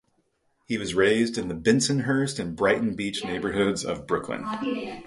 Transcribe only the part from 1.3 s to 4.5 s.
in the Bensonhurst and Brighton Beach neighborhoods of Brooklyn.